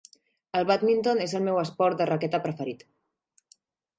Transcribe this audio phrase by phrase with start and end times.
[0.59, 2.81] El bàdminton és el meu esport de raqueta preferit.